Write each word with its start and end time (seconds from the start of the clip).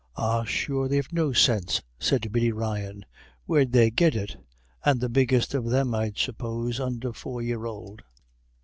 "Ah, 0.15 0.43
sure 0.45 0.87
they've 0.87 1.13
no 1.13 1.31
sinse," 1.31 1.83
said 1.99 2.31
Biddy 2.31 2.51
Ryan. 2.51 3.05
"Where'd 3.45 3.71
they 3.71 3.91
git 3.91 4.15
it? 4.15 4.35
And 4.83 4.99
the 4.99 5.09
biggest 5.09 5.53
of 5.53 5.65
them, 5.69 5.93
I'd 5.93 6.17
suppose, 6.17 6.79
under 6.79 7.13
four 7.13 7.39
year 7.39 7.63
ould." 7.67 8.01